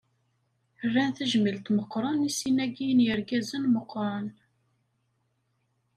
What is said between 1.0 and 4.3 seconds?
tajmilt meqqren i sin-agi n yirgazen meqqren.